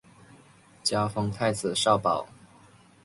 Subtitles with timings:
[0.81, 2.27] 加封太子少保。